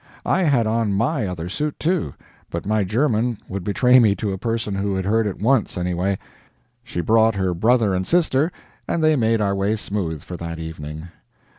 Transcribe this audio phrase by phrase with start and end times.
[0.25, 2.15] I had on MY other suit, too,
[2.49, 6.17] but my German would betray me to a person who had heard it once, anyway.
[6.83, 8.51] She brought her brother and sister,
[8.87, 11.09] and they made our way smooth for that evening.